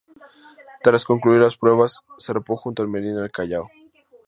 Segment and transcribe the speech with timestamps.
[0.81, 3.69] Tras concluir las pruebas, zarpó junto al "Merlín" al Callao.